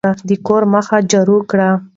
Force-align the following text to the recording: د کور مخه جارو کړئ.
د 0.29 0.31
کور 0.45 0.63
مخه 0.73 0.97
جارو 1.11 1.37
کړئ. 1.49 1.71